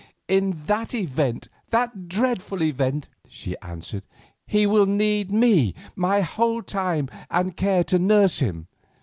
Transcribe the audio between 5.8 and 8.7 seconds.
my whole time and care to nurse him.